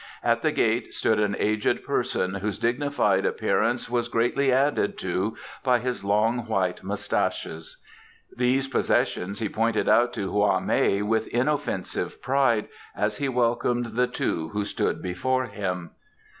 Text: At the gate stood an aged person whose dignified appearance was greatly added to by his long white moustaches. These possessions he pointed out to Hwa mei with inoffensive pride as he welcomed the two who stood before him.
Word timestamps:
At 0.23 0.41
the 0.41 0.51
gate 0.51 0.95
stood 0.95 1.19
an 1.19 1.35
aged 1.37 1.83
person 1.85 2.33
whose 2.33 2.57
dignified 2.57 3.23
appearance 3.23 3.87
was 3.87 4.07
greatly 4.07 4.51
added 4.51 4.97
to 4.97 5.37
by 5.63 5.77
his 5.77 6.03
long 6.03 6.47
white 6.47 6.81
moustaches. 6.83 7.77
These 8.35 8.67
possessions 8.67 9.37
he 9.37 9.47
pointed 9.47 9.87
out 9.87 10.11
to 10.13 10.31
Hwa 10.31 10.59
mei 10.59 11.03
with 11.03 11.27
inoffensive 11.27 12.19
pride 12.19 12.67
as 12.95 13.17
he 13.17 13.29
welcomed 13.29 13.95
the 13.95 14.07
two 14.07 14.49
who 14.49 14.65
stood 14.65 15.03
before 15.03 15.45
him. 15.45 15.91